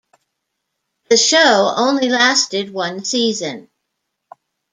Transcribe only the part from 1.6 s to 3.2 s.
only lasted one